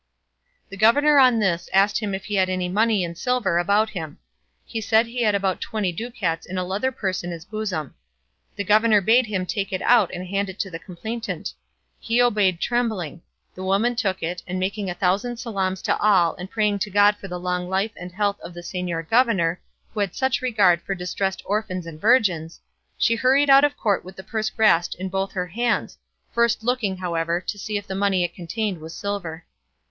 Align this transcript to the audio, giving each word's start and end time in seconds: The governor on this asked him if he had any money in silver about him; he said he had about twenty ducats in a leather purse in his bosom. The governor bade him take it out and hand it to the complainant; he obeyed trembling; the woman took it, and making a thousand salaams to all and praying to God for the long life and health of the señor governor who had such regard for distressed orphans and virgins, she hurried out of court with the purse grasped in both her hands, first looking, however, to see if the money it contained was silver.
The 0.69 0.77
governor 0.77 1.19
on 1.19 1.37
this 1.37 1.69
asked 1.71 1.99
him 1.99 2.15
if 2.15 2.25
he 2.25 2.33
had 2.33 2.49
any 2.49 2.67
money 2.67 3.03
in 3.03 3.13
silver 3.13 3.59
about 3.59 3.91
him; 3.91 4.17
he 4.65 4.81
said 4.81 5.05
he 5.05 5.21
had 5.21 5.35
about 5.35 5.61
twenty 5.61 5.91
ducats 5.91 6.47
in 6.47 6.57
a 6.57 6.63
leather 6.65 6.91
purse 6.91 7.23
in 7.23 7.29
his 7.29 7.45
bosom. 7.45 7.93
The 8.55 8.63
governor 8.63 8.99
bade 8.99 9.27
him 9.27 9.45
take 9.45 9.71
it 9.71 9.83
out 9.83 10.11
and 10.11 10.25
hand 10.25 10.49
it 10.49 10.57
to 10.61 10.71
the 10.71 10.79
complainant; 10.79 11.53
he 11.99 12.19
obeyed 12.19 12.59
trembling; 12.59 13.21
the 13.53 13.63
woman 13.63 13.95
took 13.95 14.23
it, 14.23 14.41
and 14.47 14.59
making 14.59 14.89
a 14.89 14.95
thousand 14.95 15.37
salaams 15.37 15.83
to 15.83 15.95
all 16.01 16.33
and 16.37 16.49
praying 16.49 16.79
to 16.79 16.89
God 16.89 17.15
for 17.17 17.27
the 17.27 17.39
long 17.39 17.69
life 17.69 17.91
and 17.95 18.11
health 18.11 18.39
of 18.39 18.55
the 18.55 18.61
señor 18.61 19.07
governor 19.07 19.61
who 19.93 19.99
had 19.99 20.15
such 20.15 20.41
regard 20.41 20.81
for 20.81 20.95
distressed 20.95 21.43
orphans 21.45 21.85
and 21.85 22.01
virgins, 22.01 22.59
she 22.97 23.13
hurried 23.13 23.51
out 23.51 23.63
of 23.63 23.77
court 23.77 24.03
with 24.03 24.15
the 24.15 24.23
purse 24.23 24.49
grasped 24.49 24.95
in 24.95 25.09
both 25.09 25.33
her 25.33 25.45
hands, 25.45 25.99
first 26.33 26.63
looking, 26.63 26.97
however, 26.97 27.39
to 27.39 27.59
see 27.59 27.77
if 27.77 27.85
the 27.85 27.93
money 27.93 28.23
it 28.23 28.33
contained 28.33 28.79
was 28.81 28.95
silver. 28.95 29.45